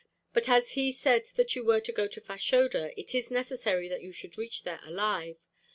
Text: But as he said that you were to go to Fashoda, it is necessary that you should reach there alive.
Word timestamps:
But 0.33 0.49
as 0.49 0.71
he 0.71 0.91
said 0.91 1.27
that 1.35 1.55
you 1.55 1.63
were 1.63 1.79
to 1.81 1.91
go 1.91 2.07
to 2.07 2.19
Fashoda, 2.19 2.91
it 2.99 3.13
is 3.13 3.29
necessary 3.29 3.87
that 3.87 4.01
you 4.01 4.11
should 4.11 4.35
reach 4.35 4.63
there 4.63 4.79
alive. 4.81 5.37